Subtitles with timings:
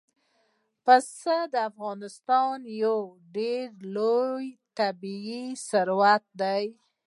[0.83, 2.97] پسه د افغانستان یو
[3.37, 4.45] ډېر لوی
[4.77, 6.65] طبعي ثروت دی.